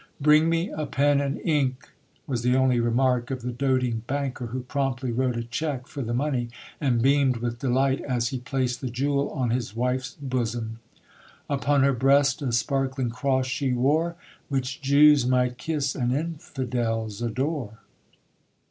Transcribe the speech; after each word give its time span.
"Bring 0.19 0.49
me 0.49 0.71
a 0.71 0.87
pen 0.87 1.21
and 1.21 1.39
ink," 1.41 1.91
was 2.25 2.41
the 2.41 2.55
only 2.55 2.79
remark 2.79 3.29
of 3.29 3.43
the 3.43 3.51
doting 3.51 4.01
banker 4.07 4.47
who 4.47 4.61
promptly 4.61 5.11
wrote 5.11 5.37
a 5.37 5.43
cheque 5.43 5.85
for 5.85 6.01
the 6.01 6.11
money, 6.11 6.49
and 6.81 7.03
beamed 7.03 7.37
with 7.37 7.59
delight 7.59 8.01
as 8.01 8.29
he 8.29 8.39
placed 8.39 8.81
the 8.81 8.89
jewel 8.89 9.29
on 9.29 9.51
his 9.51 9.75
wife's 9.75 10.15
bosom. 10.15 10.79
Upon 11.47 11.83
her 11.83 11.93
breast 11.93 12.41
a 12.41 12.51
sparkling 12.51 13.11
cross 13.11 13.45
she 13.45 13.73
wore 13.73 14.15
Which 14.49 14.81
Jews 14.81 15.27
might 15.27 15.59
kiss 15.59 15.93
and 15.93 16.11
infidels 16.11 17.21
adore. 17.21 17.77